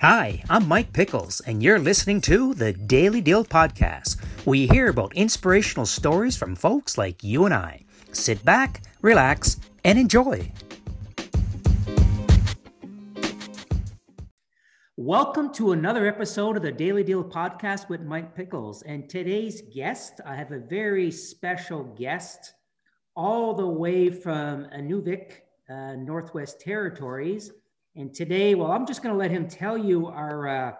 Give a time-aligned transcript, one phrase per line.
[0.00, 4.16] Hi, I'm Mike Pickles, and you're listening to the Daily Deal Podcast.
[4.46, 7.84] We hear about inspirational stories from folks like you and I.
[8.12, 10.50] Sit back, relax, and enjoy.
[15.08, 18.82] Welcome to another episode of the Daily Deal Podcast with Mike Pickles.
[18.82, 22.52] And today's guest, I have a very special guest,
[23.16, 25.36] all the way from Inuvik,
[25.70, 27.52] uh, Northwest Territories.
[27.96, 30.72] And today, well, I'm just going to let him tell you our uh,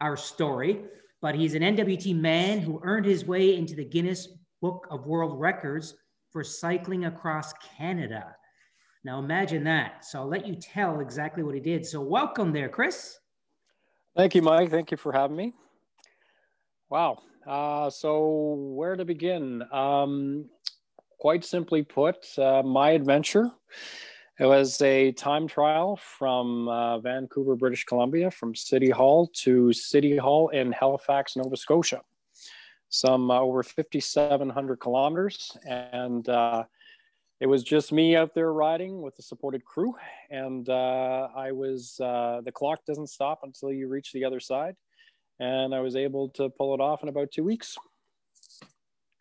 [0.00, 0.80] our story.
[1.20, 4.26] But he's an NWT man who earned his way into the Guinness
[4.60, 5.94] Book of World Records
[6.32, 8.34] for cycling across Canada.
[9.04, 10.04] Now imagine that.
[10.04, 11.86] So I'll let you tell exactly what he did.
[11.86, 13.20] So welcome there, Chris.
[14.16, 14.70] Thank you, Mike.
[14.70, 15.54] Thank you for having me.
[16.90, 17.18] Wow.
[17.46, 19.62] Uh, so where to begin?
[19.72, 20.46] Um,
[21.18, 23.50] quite simply put, uh, my adventure
[24.38, 30.16] it was a time trial from uh, Vancouver, British Columbia, from City Hall to City
[30.16, 32.00] Hall in Halifax, Nova Scotia.
[32.88, 35.56] Some uh, over 5,700 kilometers.
[35.64, 36.64] And uh,
[37.42, 39.96] it was just me out there riding with a supported crew.
[40.30, 44.76] And uh, I was, uh, the clock doesn't stop until you reach the other side.
[45.40, 47.76] And I was able to pull it off in about two weeks.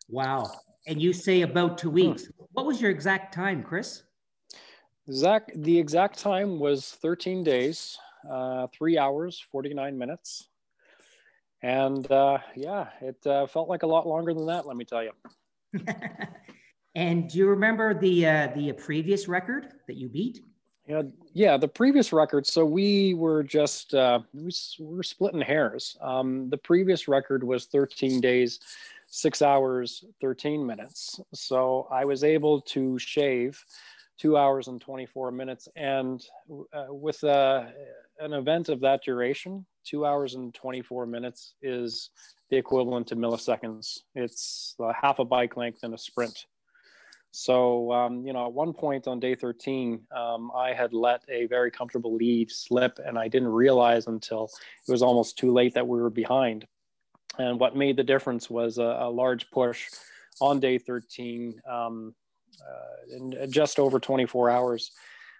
[0.07, 0.51] Wow.
[0.85, 2.25] And you say about two weeks.
[2.25, 2.43] Hmm.
[2.51, 4.03] What was your exact time, Chris?
[5.11, 7.97] Zach, the exact time was 13 days,
[8.29, 10.47] uh, three hours, 49 minutes.
[11.63, 15.03] And uh, yeah, it uh, felt like a lot longer than that, let me tell
[15.03, 15.11] you.
[16.95, 20.41] and do you remember the uh, the previous record that you beat?
[20.87, 21.03] Yeah,
[21.33, 22.45] yeah, the previous record.
[22.45, 25.95] So we were just uh, we were splitting hairs.
[26.01, 28.59] Um, the previous record was 13 days,
[29.07, 31.19] six hours, 13 minutes.
[31.33, 33.63] So I was able to shave
[34.17, 35.67] two hours and 24 minutes.
[35.75, 36.23] And
[36.73, 37.65] uh, with uh,
[38.19, 42.09] an event of that duration, two hours and 24 minutes is
[42.49, 43.99] the equivalent to milliseconds.
[44.13, 46.45] It's half a bike length in a sprint.
[47.31, 51.45] So, um, you know, at one point on day 13, um, I had let a
[51.47, 54.49] very comfortable lead slip, and I didn't realize until
[54.85, 56.67] it was almost too late that we were behind.
[57.39, 59.87] And what made the difference was a, a large push
[60.41, 61.61] on day 13.
[61.69, 62.13] Um,
[62.61, 64.91] uh, in just over 24 hours,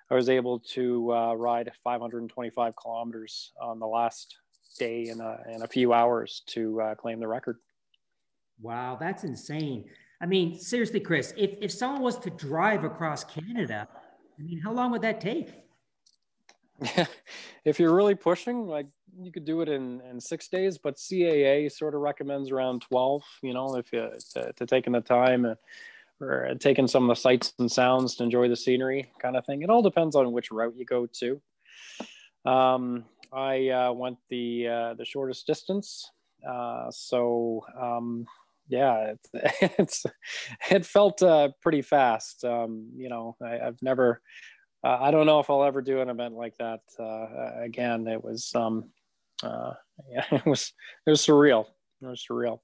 [0.10, 4.38] I was able to uh, ride 525 kilometers on the last
[4.80, 7.58] day in a, in a few hours to uh, claim the record.
[8.62, 9.86] Wow, that's insane.
[10.22, 13.88] I mean, seriously, Chris, if, if someone was to drive across Canada,
[14.40, 15.50] I mean, how long would that take?
[17.66, 18.86] if you're really pushing, like
[19.20, 23.24] you could do it in, in six days, but CAA sort of recommends around 12,
[23.42, 25.58] you know, if you to, to taking the time and
[26.22, 29.64] or taking some of the sights and sounds to enjoy the scenery kind of thing.
[29.64, 31.42] It all depends on which route you go to.
[32.50, 36.12] Um, I uh, went the uh, the shortest distance,
[36.48, 38.28] uh, so um,
[38.72, 39.30] yeah, it's,
[39.78, 40.06] it's,
[40.70, 42.44] it felt uh, pretty fast.
[42.46, 44.22] Um, you know, I, have never.
[44.84, 48.08] Uh, I don't know if I'll ever do an event like that uh, again.
[48.08, 48.90] It was um,
[49.44, 50.74] yeah, it was
[51.06, 51.66] it was surreal.
[52.02, 52.60] It was surreal.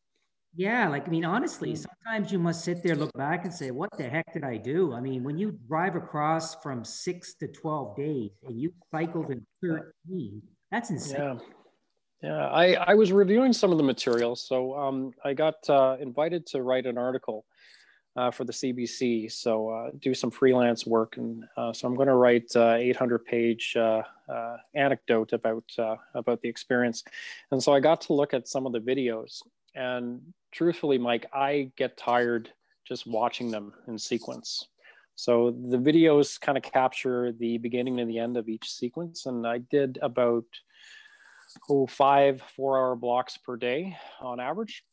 [0.56, 1.78] Yeah, like I mean, honestly, mm.
[1.78, 4.94] sometimes you must sit there, look back, and say, "What the heck did I do?"
[4.94, 9.46] I mean, when you drive across from six to twelve days and you cycled in
[9.62, 10.42] thirteen,
[10.72, 11.20] that's insane.
[11.20, 11.36] Yeah,
[12.22, 12.48] yeah.
[12.48, 16.62] I I was reviewing some of the materials, so um, I got uh, invited to
[16.62, 17.46] write an article
[18.16, 19.32] uh, for the CBC.
[19.32, 23.26] So uh, do some freelance work, and uh, so I'm going to write uh, 800
[23.26, 24.02] page uh,
[24.74, 25.64] anecdote about
[26.16, 27.04] about the experience.
[27.52, 29.42] And so I got to look at some of the videos,
[29.76, 32.50] and truthfully, Mike, I get tired
[32.88, 34.68] just watching them in sequence.
[35.16, 39.26] So the videos kind of capture the beginning and the end of each sequence.
[39.26, 40.46] And I did about
[41.70, 44.84] oh, five four hour blocks per day on average.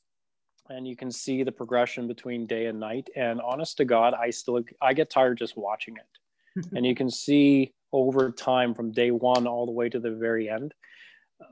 [0.70, 3.08] And you can see the progression between day and night.
[3.16, 6.66] And honest to God, I still I get tired just watching it.
[6.76, 10.48] and you can see over time from day one all the way to the very
[10.48, 10.74] end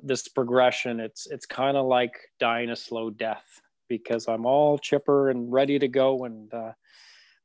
[0.03, 5.31] this progression it's it's kind of like dying a slow death because i'm all chipper
[5.31, 6.73] and ready to go and uh,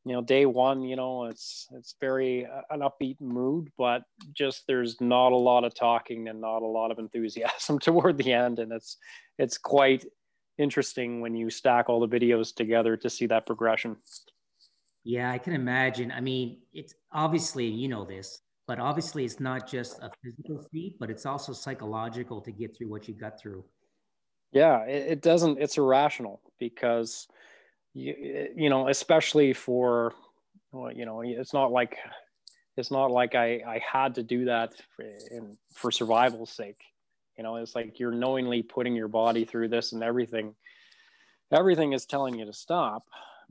[0.08, 4.64] you know day one you know it's it's very uh, an upbeat mood but just
[4.68, 8.60] there's not a lot of talking and not a lot of enthusiasm toward the end.
[8.60, 8.98] And it's
[9.38, 10.06] it's quite
[10.58, 13.98] interesting when you stack all the videos together to see that progression.
[15.04, 16.12] Yeah i can imagine.
[16.12, 20.98] I mean it's obviously you know this but obviously it's not just a physical feat,
[21.00, 23.64] but it's also psychological to get through what you got through.
[24.52, 27.28] Yeah, it, it doesn't, it's irrational because,
[27.98, 30.14] you, eh, you know, especially for,
[30.94, 31.98] you know, it's not like,
[32.78, 36.82] it's not like I, I had to do that for, in, for survival's sake.
[37.38, 40.56] You know, it's like you're knowingly putting your body through this and everything,
[41.52, 43.04] everything is telling you to stop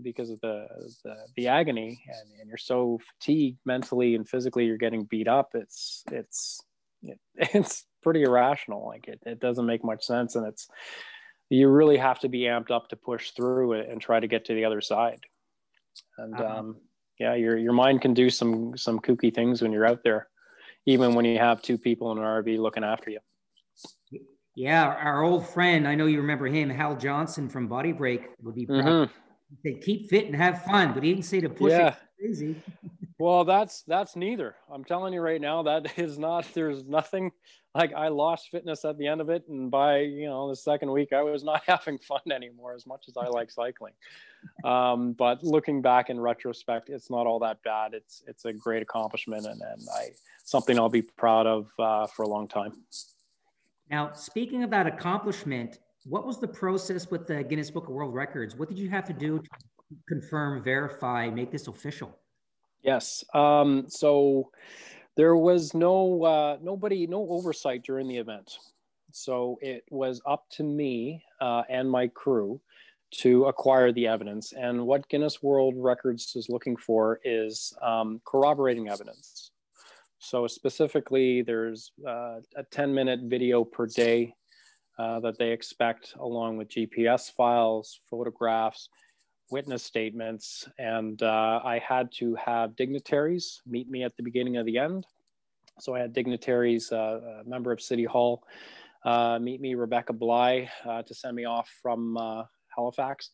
[0.03, 0.67] because of the
[1.05, 5.53] the, the agony and, and, you're so fatigued mentally and physically you're getting beat up
[5.55, 6.61] it's it's
[7.03, 10.69] it, it's pretty irrational like it, it doesn't make much sense and it's
[11.49, 14.45] you really have to be amped up to push through it and try to get
[14.47, 15.21] to the other side
[16.19, 16.59] and uh-huh.
[16.59, 16.77] um,
[17.19, 20.29] yeah your your mind can do some some kooky things when you're out there
[20.87, 23.21] even when you have two people in an rv looking after you
[24.55, 28.55] yeah our old friend i know you remember him hal johnson from body break would
[28.55, 29.05] be mm-hmm
[29.65, 31.89] say keep fit and have fun, but he didn't say to push yeah.
[31.89, 32.57] it crazy.
[33.19, 34.57] Well, that's that's neither.
[34.71, 36.47] I'm telling you right now, that is not.
[36.53, 37.33] There's nothing
[37.75, 40.91] like I lost fitness at the end of it, and by you know the second
[40.91, 43.95] week, I was not having fun anymore as much as I like cycling.
[44.65, 47.95] Um, but looking back in retrospect, it's not all that bad.
[47.95, 50.11] It's it's a great accomplishment, and and I
[50.45, 52.73] something I'll be proud of uh, for a long time.
[53.91, 58.15] Now, speaking of that accomplishment, what was the process with the Guinness Book of World
[58.15, 58.57] Records?
[58.57, 59.49] What did you have to do to
[60.09, 62.17] confirm, verify, make this official?
[62.87, 63.25] Yes.
[63.35, 64.51] Um, so
[65.17, 68.59] there was no uh, nobody, no oversight during the event.
[69.11, 72.61] So it was up to me uh, and my crew
[73.15, 74.53] to acquire the evidence.
[74.53, 79.51] And what Guinness World Records is looking for is um, corroborating evidence.
[80.19, 84.35] So specifically, there's uh, a 10 minute video per day
[84.99, 88.89] uh, that they expect, along with GPS files, photographs,
[89.51, 90.69] witness statements.
[90.79, 95.07] And uh, I had to have dignitaries meet me at the beginning of the end.
[95.79, 98.45] So I had dignitaries, uh, a member of City Hall,
[99.05, 102.17] uh, meet me, Rebecca Bligh, uh, to send me off from
[102.75, 103.31] Halifax.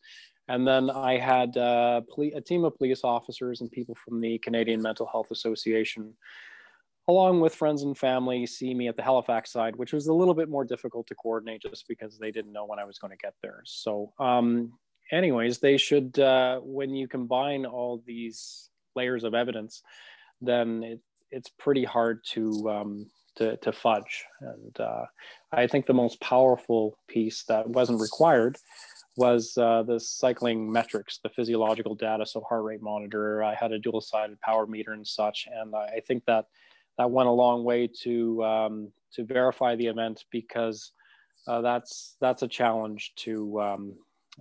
[0.49, 2.03] And then I had a
[2.45, 6.13] team of police officers and people from the Canadian Mental Health Association
[7.07, 10.33] along with friends and family, see me at the Halifax side, which was a little
[10.33, 13.17] bit more difficult to coordinate just because they didn't know when I was going to
[13.17, 13.61] get there.
[13.65, 14.73] So, um,
[15.11, 19.81] anyways, they should, uh, when you combine all these layers of evidence,
[20.41, 20.99] then it,
[21.31, 24.25] it's pretty hard to, um, to, to fudge.
[24.41, 25.05] And uh,
[25.51, 28.57] I think the most powerful piece that wasn't required
[29.15, 32.25] was uh, the cycling metrics, the physiological data.
[32.25, 35.47] So heart rate monitor, I had a dual sided power meter and such.
[35.51, 36.45] And I think that
[36.97, 40.91] that went a long way to um, to verify the event because
[41.47, 43.93] uh, that's that's a challenge to um,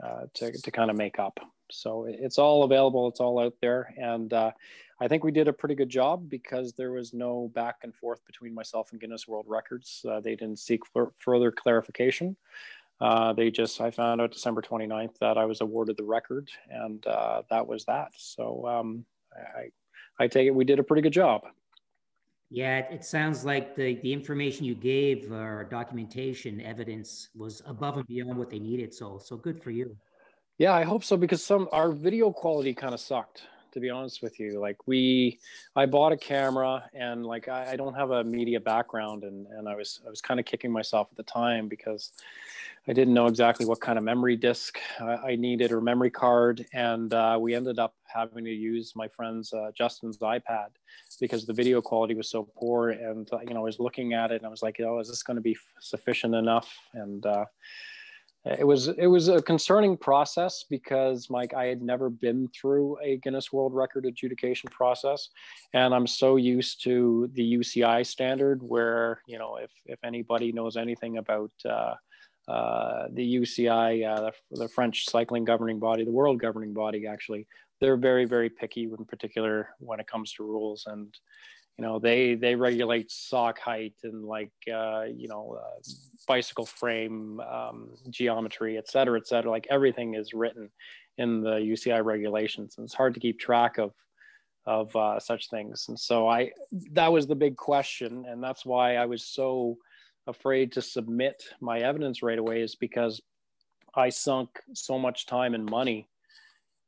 [0.02, 1.40] uh, to to kind of make up.
[1.70, 4.52] So it's all available, it's all out there, and uh,
[5.00, 8.24] I think we did a pretty good job because there was no back and forth
[8.26, 10.04] between myself and Guinness World Records.
[10.08, 10.82] Uh, they didn't seek
[11.18, 12.36] further clarification.
[13.00, 17.04] Uh, they just I found out December 29th that I was awarded the record, and
[17.06, 18.12] uh, that was that.
[18.16, 19.04] So um,
[19.34, 19.70] I
[20.22, 21.42] I take it we did a pretty good job.
[22.54, 28.06] Yeah, it, sounds like the, the information you gave or documentation evidence was above and
[28.06, 28.92] beyond what they needed.
[28.92, 29.96] So so good for you.
[30.58, 34.22] Yeah, I hope so because some our video quality kind of sucked to be honest
[34.22, 34.60] with you.
[34.60, 35.38] Like we,
[35.74, 39.68] I bought a camera and like I, I don't have a media background and and
[39.68, 42.12] I was I was kind of kicking myself at the time because
[42.88, 47.14] I didn't know exactly what kind of memory disk I, needed or memory card, and
[47.14, 50.66] uh, we ended up having to use my friend's uh, Justin's iPad
[51.20, 52.90] because the video quality was so poor.
[52.90, 55.08] And uh, you know, I was looking at it and I was like, oh, is
[55.08, 56.76] this going to be sufficient enough?
[56.92, 57.44] And uh,
[58.44, 63.18] it was it was a concerning process because Mike, I had never been through a
[63.18, 65.28] Guinness World Record adjudication process,
[65.74, 70.76] and I'm so used to the UCI standard where you know if if anybody knows
[70.76, 71.94] anything about uh,
[72.48, 77.46] uh, the UCI, uh, the, the, French cycling governing body, the world governing body, actually,
[77.80, 80.82] they're very, very picky in particular when it comes to rules.
[80.88, 81.14] And,
[81.78, 85.80] you know, they, they regulate sock height and like, uh, you know, uh,
[86.28, 89.50] bicycle frame um, geometry, et cetera, et cetera.
[89.50, 90.70] Like everything is written
[91.18, 92.74] in the UCI regulations.
[92.76, 93.92] And it's hard to keep track of,
[94.66, 95.86] of uh, such things.
[95.88, 96.50] And so I,
[96.92, 98.26] that was the big question.
[98.28, 99.78] And that's why I was so,
[100.26, 103.20] afraid to submit my evidence right away is because
[103.94, 106.08] I sunk so much time and money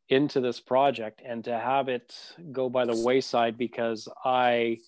[0.09, 2.15] into this project and to have it
[2.53, 4.79] go by the wayside because I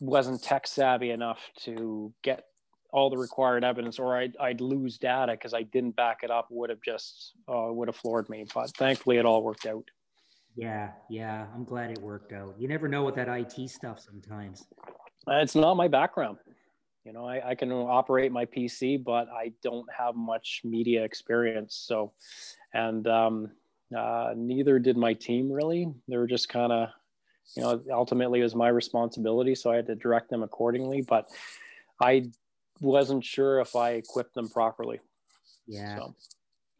[0.00, 2.44] wasn't tech savvy enough to get
[2.90, 6.48] all the required evidence or I'd, I'd lose data because I didn't back it up
[6.50, 8.46] would have just uh, would have floored me.
[8.54, 9.84] But thankfully it all worked out.
[10.56, 11.46] Yeah, yeah.
[11.54, 12.54] I'm glad it worked out.
[12.58, 14.66] You never know with that IT stuff sometimes.
[15.26, 16.38] It's not my background.
[17.04, 21.74] You know, I, I can operate my PC, but I don't have much media experience.
[21.74, 22.12] So,
[22.74, 23.50] and um,
[23.96, 25.92] uh, neither did my team really.
[26.08, 26.88] They were just kind of,
[27.56, 29.54] you know, ultimately it was my responsibility.
[29.54, 31.02] So I had to direct them accordingly.
[31.02, 31.28] But
[32.00, 32.30] I
[32.80, 35.00] wasn't sure if I equipped them properly.
[35.66, 35.98] Yeah.
[35.98, 36.14] So.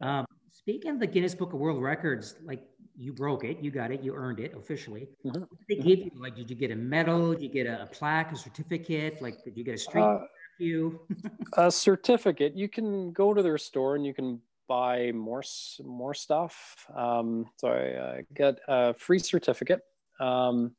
[0.01, 2.61] Um, speaking of the Guinness Book of World Records, like
[2.97, 5.07] you broke it, you got it, you earned it officially.
[5.25, 5.39] Mm-hmm.
[5.41, 6.11] What did they give you?
[6.15, 7.31] Like, did you get a medal?
[7.31, 9.21] Did you get a, a plaque, a certificate?
[9.21, 10.19] Like, did you get a street uh,
[10.59, 10.99] you?
[11.53, 12.55] a certificate.
[12.55, 15.43] You can go to their store and you can buy more
[15.83, 16.85] more stuff.
[16.95, 19.81] Um, so I uh, get a free certificate,
[20.21, 20.75] um,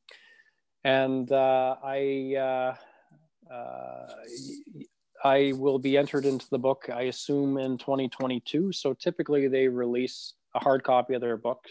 [0.84, 2.34] and uh, I.
[2.38, 2.74] Uh,
[3.52, 4.06] uh
[5.22, 8.72] I will be entered into the book, I assume, in 2022.
[8.72, 11.62] So typically they release a hard copy of their book.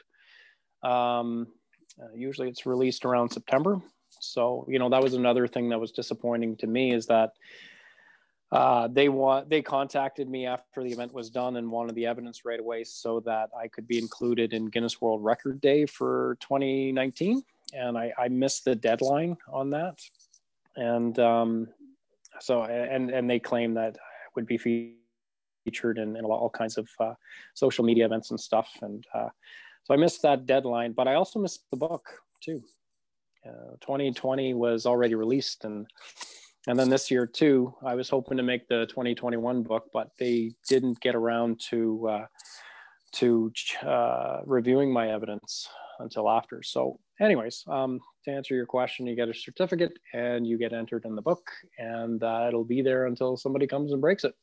[0.83, 1.47] Um,
[1.99, 3.81] uh, usually it's released around September.
[4.21, 7.31] So, you know, that was another thing that was disappointing to me is that
[8.51, 12.45] uh, they want they contacted me after the event was done and wanted the evidence
[12.45, 17.43] right away so that I could be included in Guinness World Record Day for 2019.
[17.73, 19.99] And I, I missed the deadline on that.
[20.75, 21.67] And um,
[22.39, 26.87] so and and they claim that I would be featured in, in all kinds of
[26.99, 27.13] uh,
[27.53, 29.29] social media events and stuff and uh,
[29.83, 32.07] so i missed that deadline but i also missed the book
[32.41, 32.61] too
[33.45, 35.87] uh, 2020 was already released and
[36.67, 40.51] and then this year too i was hoping to make the 2021 book but they
[40.67, 42.25] didn't get around to uh,
[43.11, 43.51] to
[43.83, 45.67] uh, reviewing my evidence
[45.99, 50.57] until after so anyways um, to answer your question, you get a certificate and you
[50.57, 54.23] get entered in the book, and uh, it'll be there until somebody comes and breaks
[54.23, 54.33] it.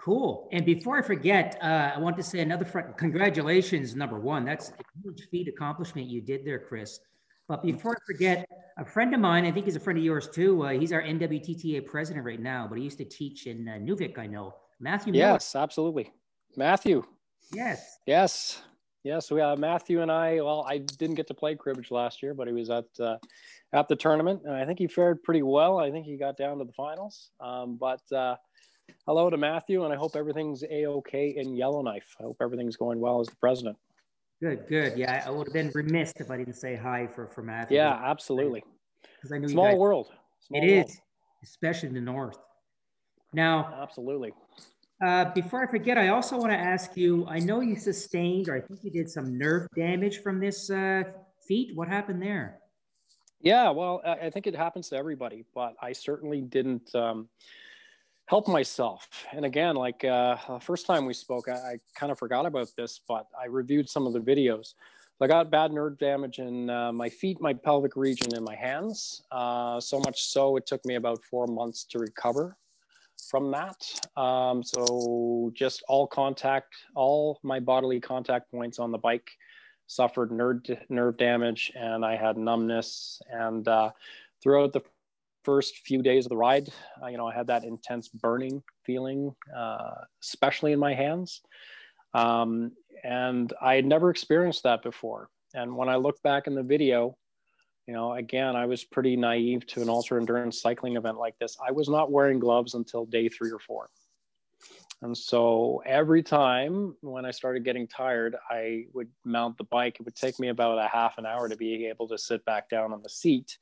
[0.00, 0.48] Cool.
[0.52, 4.44] And before I forget, uh, I want to say another front, congratulations, number one.
[4.44, 7.00] That's a huge feat accomplishment you did there, Chris.
[7.48, 10.28] But before I forget, a friend of mine, I think he's a friend of yours
[10.28, 10.62] too.
[10.64, 14.18] Uh, he's our NWTTA president right now, but he used to teach in uh, Inuvik,
[14.18, 14.54] I know.
[14.80, 15.14] Matthew.
[15.14, 15.62] Yes, Miller.
[15.62, 16.12] absolutely.
[16.56, 17.04] Matthew.
[17.52, 17.98] Yes.
[18.06, 18.62] Yes.
[19.04, 19.30] Yes.
[19.30, 22.48] We, uh, Matthew and I, well, I didn't get to play cribbage last year, but
[22.48, 23.16] he was at uh,
[23.72, 25.78] at the tournament, and I think he fared pretty well.
[25.78, 27.30] I think he got down to the finals.
[27.40, 28.36] Um, but uh,
[29.06, 32.14] hello to Matthew, and I hope everything's a okay in Yellowknife.
[32.20, 33.76] I hope everything's going well as the president.
[34.44, 34.98] Good, good.
[34.98, 37.78] Yeah, I would have been remiss if I didn't say hi for for Matthew.
[37.78, 38.62] Yeah, absolutely.
[39.16, 40.08] Because I knew small guys, world.
[40.40, 40.90] Small it world.
[40.90, 41.00] is,
[41.42, 42.36] especially in the north.
[43.32, 44.34] Now, absolutely.
[45.02, 48.56] Uh, before I forget, I also want to ask you, I know you sustained, or
[48.56, 51.04] I think you did some nerve damage from this uh,
[51.48, 51.74] feat.
[51.74, 52.58] What happened there?
[53.40, 57.30] Yeah, well, I think it happens to everybody, but I certainly didn't um,
[58.26, 59.08] help myself.
[59.32, 62.68] And again, like uh, the first time we spoke, I, I kind of forgot about
[62.76, 64.74] this, but I reviewed some of the videos.
[65.20, 69.22] I got bad nerve damage in uh, my feet, my pelvic region, and my hands.
[69.30, 72.58] Uh, so much so, it took me about four months to recover
[73.30, 74.20] from that.
[74.20, 79.30] Um, so just all contact, all my bodily contact points on the bike
[79.86, 83.22] suffered nerve nerve damage, and I had numbness.
[83.30, 83.90] And uh,
[84.42, 84.82] throughout the
[85.44, 86.68] first few days of the ride,
[87.02, 91.42] uh, you know, I had that intense burning feeling, uh, especially in my hands.
[92.14, 92.72] Um,
[93.02, 95.28] and I had never experienced that before.
[95.54, 97.16] And when I look back in the video,
[97.86, 101.56] you know, again, I was pretty naive to an ultra endurance cycling event like this.
[101.66, 103.90] I was not wearing gloves until day three or four.
[105.02, 109.96] And so every time when I started getting tired, I would mount the bike.
[109.96, 112.70] It would take me about a half an hour to be able to sit back
[112.70, 113.58] down on the seat,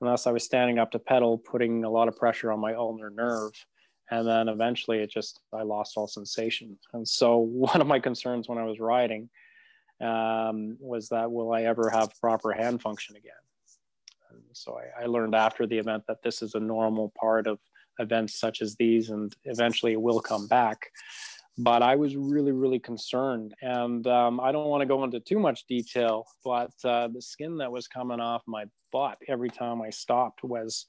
[0.00, 3.10] unless I was standing up to pedal, putting a lot of pressure on my ulnar
[3.10, 3.52] nerve.
[4.10, 6.78] And then eventually it just, I lost all sensation.
[6.92, 9.28] And so one of my concerns when I was riding
[10.00, 13.32] um, was that will I ever have proper hand function again?
[14.30, 17.58] And so I, I, learned after the event that this is a normal part of
[17.98, 20.90] events such as these, and eventually it will come back.
[21.58, 23.54] But I was really, really concerned.
[23.60, 27.58] And um, I don't want to go into too much detail, but uh, the skin
[27.58, 30.86] that was coming off my butt every time I stopped was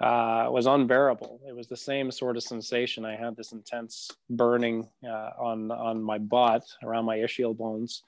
[0.00, 1.40] uh, was unbearable.
[1.48, 3.04] It was the same sort of sensation.
[3.04, 8.02] I had this intense burning uh, on on my butt around my ischial bones,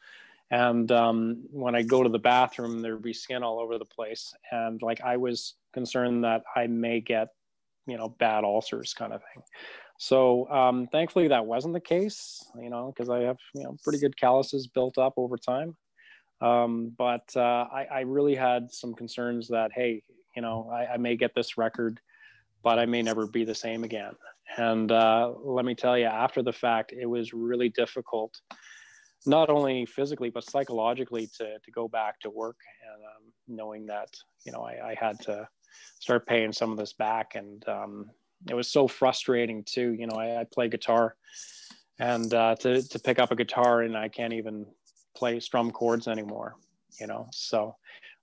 [0.50, 4.32] and um, when I go to the bathroom, there'd be skin all over the place.
[4.52, 7.28] And like I was concerned that I may get,
[7.86, 9.42] you know, bad ulcers kind of thing.
[9.98, 13.98] So um, thankfully that wasn't the case, you know, because I have, you know, pretty
[13.98, 15.76] good calluses built up over time.
[16.40, 20.02] Um, but uh, I, I, really had some concerns that, hey,
[20.34, 21.98] you know, I, I, may get this record,
[22.62, 24.12] but I may never be the same again.
[24.58, 28.38] And uh, let me tell you, after the fact, it was really difficult
[29.26, 34.08] not only physically but psychologically to to go back to work and um, knowing that
[34.44, 35.48] you know I, I, had to
[35.98, 38.10] start paying some of this back and um,
[38.48, 41.16] it was so frustrating too you know I, I play guitar
[41.98, 44.66] and uh, to to pick up a guitar and I can't even
[45.16, 46.56] play strum chords anymore
[47.00, 47.76] you know so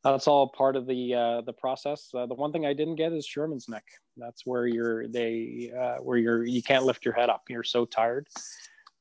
[0.04, 3.14] that's all part of the uh, the process uh, the one thing I didn't get
[3.14, 3.86] is Shermer's neck
[4.18, 7.86] that's where you're they uh, where you're you can't lift your head up you're so
[7.86, 8.28] tired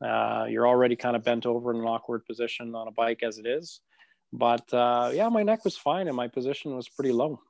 [0.02, 3.38] uh, you're already kind of bent over in an awkward position on a bike as
[3.38, 3.80] it is.
[4.32, 7.40] But uh, yeah, my neck was fine and my position was pretty low.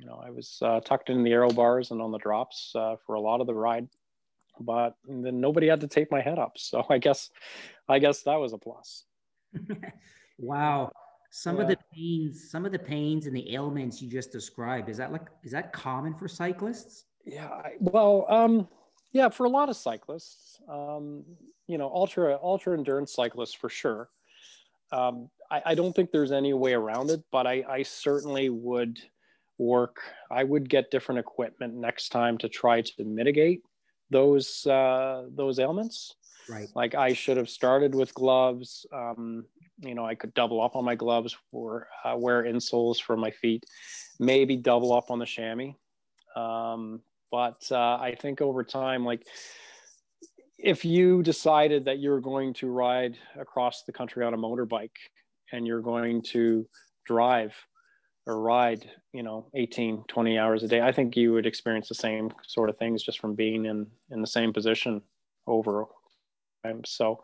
[0.00, 2.96] You know, I was uh, tucked in the aero bars and on the drops uh,
[3.04, 3.86] for a lot of the ride,
[4.58, 6.52] but then nobody had to take my head up.
[6.56, 7.28] So I guess,
[7.86, 9.04] I guess that was a plus.
[10.38, 10.90] wow.
[11.30, 11.62] Some yeah.
[11.62, 15.12] of the pains, some of the pains and the ailments you just described, is that
[15.12, 17.04] like, is that common for cyclists?
[17.26, 17.48] Yeah.
[17.48, 18.68] I, well, um,
[19.12, 21.24] yeah, for a lot of cyclists, um,
[21.66, 24.08] you know, ultra ultra endurance cyclists for sure.
[24.92, 28.98] Um, I, I, don't think there's any way around it, but I, I certainly would
[29.60, 29.98] work.
[30.30, 33.62] I would get different equipment next time to try to mitigate
[34.10, 36.16] those uh, those ailments.
[36.48, 36.68] Right.
[36.74, 38.86] Like I should have started with gloves.
[38.92, 39.44] Um,
[39.78, 43.30] you know, I could double up on my gloves or uh, wear insoles for my
[43.30, 43.64] feet,
[44.18, 45.72] maybe double up on the chamois.
[46.34, 49.26] Um, but uh, I think over time, like
[50.58, 54.96] if you decided that you're going to ride across the country on a motorbike
[55.52, 56.66] and you're going to
[57.06, 57.54] drive
[58.26, 61.94] or ride, you know, 18, 20 hours a day, I think you would experience the
[61.94, 65.02] same sort of things just from being in, in the same position
[65.46, 65.86] over
[66.64, 66.82] time.
[66.84, 67.22] So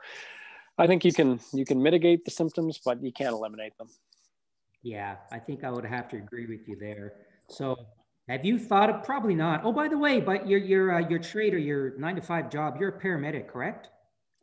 [0.79, 3.89] I think you can, you can mitigate the symptoms, but you can't eliminate them.
[4.83, 7.15] Yeah, I think I would have to agree with you there.
[7.49, 7.77] So
[8.29, 9.63] have you thought of probably not?
[9.65, 12.51] Oh, by the way, but your your uh, your trade or your nine to five
[12.51, 13.89] job, you're a paramedic, correct?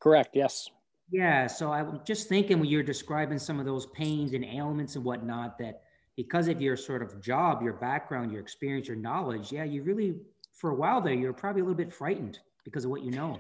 [0.02, 0.32] Correct.
[0.34, 0.70] Yes.
[1.10, 1.48] Yeah.
[1.48, 5.58] So I'm just thinking when you're describing some of those pains and ailments and whatnot,
[5.60, 5.83] that
[6.16, 10.16] because of your sort of job, your background, your experience, your knowledge, yeah, you really
[10.54, 13.40] for a while there, you're probably a little bit frightened because of what you know.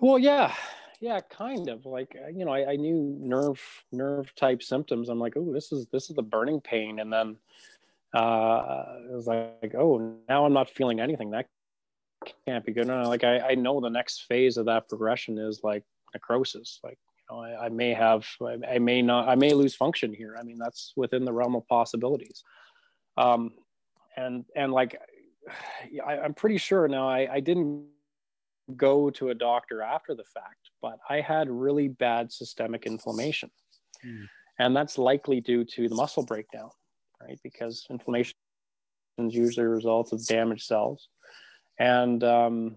[0.00, 0.54] Well, yeah,
[1.00, 5.08] yeah, kind of like uh, you know, I, I knew nerve nerve type symptoms.
[5.08, 7.36] I'm like, oh, this is this is the burning pain, and then
[8.14, 11.30] uh, it was like, oh, now I'm not feeling anything.
[11.30, 11.48] That
[12.46, 12.86] can't be good.
[12.86, 16.80] No, like I, I know the next phase of that progression is like necrosis.
[16.84, 16.98] Like,
[17.32, 20.36] know, I, I may have, I, I, may not, I may lose function here.
[20.38, 22.42] I mean, that's within the realm of possibilities.
[23.16, 23.52] Um,
[24.16, 24.98] and, and like,
[26.06, 27.86] I, am pretty sure now I, I didn't
[28.76, 33.50] go to a doctor after the fact, but I had really bad systemic inflammation.
[34.06, 34.26] Mm.
[34.58, 36.70] And that's likely due to the muscle breakdown
[37.26, 37.38] right?
[37.42, 38.34] Because inflammation
[39.18, 41.08] is usually a result of damaged cells.
[41.78, 42.76] And, um,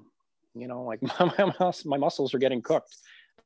[0.54, 2.96] you know, like my, my, my muscles are getting cooked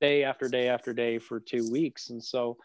[0.02, 2.10] day after day after day for two weeks.
[2.10, 2.58] And so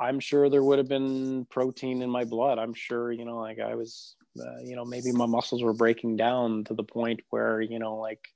[0.00, 2.58] I'm sure there would have been protein in my blood.
[2.58, 6.16] I'm sure, you know, like I was, uh, you know, maybe my muscles were breaking
[6.16, 8.26] down to the point where, you know, like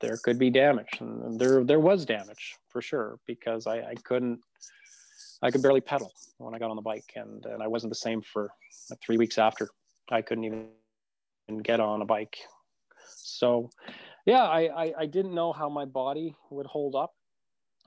[0.00, 0.88] there could be damage.
[1.00, 4.40] And there, there was damage for sure because I, I couldn't,
[5.42, 7.94] I could barely pedal when I got on the bike, and and I wasn't the
[7.96, 8.50] same for
[9.04, 9.68] three weeks after.
[10.10, 10.68] I couldn't even
[11.62, 12.38] get on a bike.
[13.16, 13.68] So,
[14.24, 17.14] yeah, I, I, I didn't know how my body would hold up.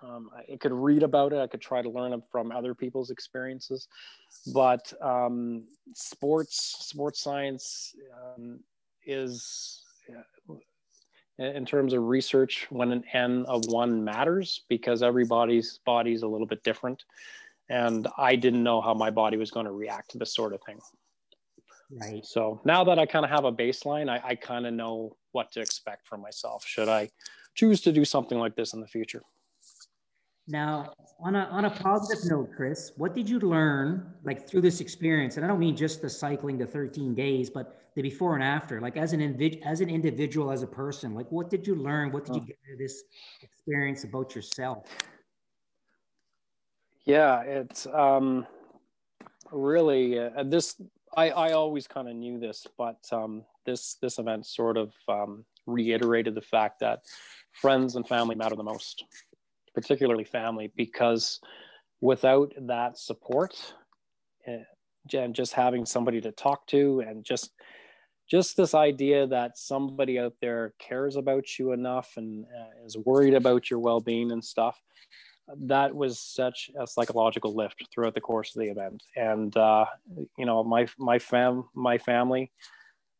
[0.01, 1.39] Um, I could read about it.
[1.39, 3.87] I could try to learn from other people's experiences,
[4.53, 7.95] but um, sports sports science
[8.37, 8.59] um,
[9.05, 9.83] is
[11.39, 16.27] in terms of research when an n of one matters because everybody's body is a
[16.27, 17.03] little bit different
[17.69, 20.61] and i didn't know how my body was going to react to this sort of
[20.65, 20.79] thing
[22.01, 25.15] right so now that i kind of have a baseline i, I kind of know
[25.31, 27.09] what to expect from myself should i
[27.55, 29.21] choose to do something like this in the future
[30.49, 34.81] now, on a, on a positive note, Chris, what did you learn like through this
[34.81, 35.37] experience?
[35.37, 38.81] And I don't mean just the cycling the 13 days, but the before and after,
[38.81, 42.11] like as an, invid- as an individual, as a person, like what did you learn?
[42.11, 43.03] What did you get out of this
[43.41, 44.87] experience about yourself?
[47.05, 48.47] Yeah, it's um,
[49.51, 50.81] really uh, this.
[51.17, 55.43] I, I always kind of knew this, but um, this this event sort of um,
[55.65, 57.03] reiterated the fact that
[57.51, 59.03] friends and family matter the most
[59.73, 61.39] particularly family, because
[62.01, 63.73] without that support
[64.47, 64.63] eh,
[65.13, 67.51] and just having somebody to talk to and just
[68.29, 73.33] just this idea that somebody out there cares about you enough and uh, is worried
[73.33, 74.79] about your well-being and stuff
[75.57, 79.03] that was such a psychological lift throughout the course of the event.
[79.15, 79.85] And uh,
[80.37, 82.51] you know my my fam my family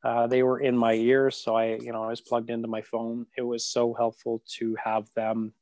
[0.04, 2.82] uh, they were in my ears so i you know i was plugged into my
[2.82, 3.26] phone.
[3.38, 5.54] It was so helpful to have them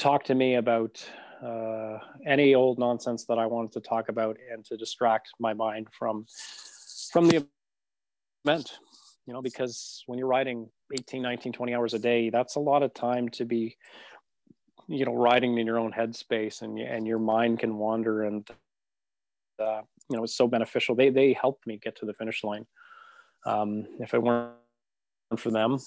[0.00, 1.06] talk to me about
[1.44, 5.88] uh, any old nonsense that I wanted to talk about and to distract my mind
[5.92, 6.26] from
[7.12, 7.46] from the
[8.44, 8.78] event.
[9.26, 12.82] You know, because when you're riding 18, 19, 20 hours a day, that's a lot
[12.82, 13.76] of time to be,
[14.88, 18.48] you know, riding in your own headspace and and your mind can wander and
[19.60, 20.94] uh, you know it's so beneficial.
[20.94, 22.66] They they helped me get to the finish line.
[23.46, 24.54] Um, if it weren't
[25.36, 25.78] for them,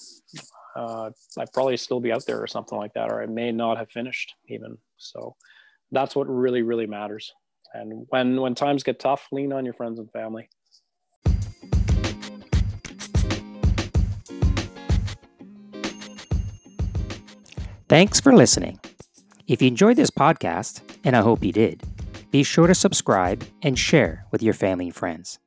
[0.76, 3.78] uh, I'd probably still be out there or something like that, or I may not
[3.78, 4.78] have finished even.
[4.96, 5.36] So
[5.92, 7.32] that's what really, really matters.
[7.72, 10.48] And when when times get tough, lean on your friends and family.
[17.88, 18.80] Thanks for listening.
[19.46, 21.82] If you enjoyed this podcast, and I hope you did,
[22.30, 25.38] be sure to subscribe and share with your family and friends.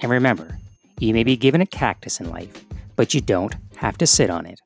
[0.00, 0.58] And remember,
[0.98, 2.64] you may be given a cactus in life,
[2.96, 4.60] but you don't have to sit on it.